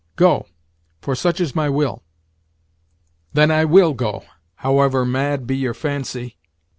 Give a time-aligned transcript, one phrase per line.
[0.15, 0.47] Go,
[0.99, 2.01] for such is my will."
[3.33, 4.23] "Then I will go,
[4.55, 6.37] however mad be your fancy.